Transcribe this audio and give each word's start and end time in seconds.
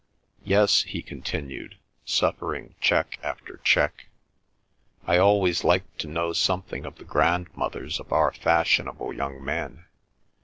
Yes," 0.43 0.81
he 0.81 1.03
continued, 1.03 1.77
suffering 2.05 2.73
check 2.81 3.19
after 3.21 3.57
check, 3.57 4.07
"I 5.05 5.19
always 5.19 5.63
like 5.63 5.95
to 5.97 6.07
know 6.07 6.33
something 6.33 6.87
of 6.87 6.95
the 6.95 7.03
grandmothers 7.03 7.99
of 7.99 8.11
our 8.11 8.33
fashionable 8.33 9.13
young 9.13 9.45
men. 9.45 9.85